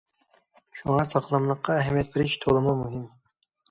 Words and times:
شۇڭا، 0.79 1.05
ساغلاملىققا 1.13 1.79
ئەھمىيەت 1.85 2.13
بېرىش 2.19 2.39
تولىمۇ 2.47 2.79
مۇھىم. 2.85 3.11